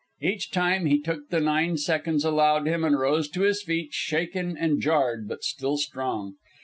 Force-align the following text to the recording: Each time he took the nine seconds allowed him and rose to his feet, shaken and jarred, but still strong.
Each 0.19 0.49
time 0.49 0.87
he 0.87 0.99
took 0.99 1.29
the 1.29 1.39
nine 1.39 1.77
seconds 1.77 2.25
allowed 2.25 2.65
him 2.65 2.83
and 2.83 2.97
rose 2.97 3.29
to 3.29 3.41
his 3.41 3.61
feet, 3.61 3.93
shaken 3.93 4.57
and 4.57 4.81
jarred, 4.81 5.27
but 5.27 5.43
still 5.43 5.77
strong. 5.77 6.37